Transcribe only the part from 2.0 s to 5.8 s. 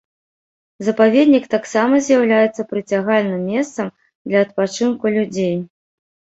з'яўляецца прыцягальным месцам для адпачынку людзей.